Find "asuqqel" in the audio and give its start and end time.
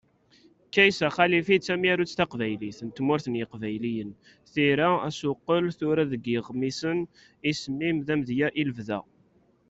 5.07-5.65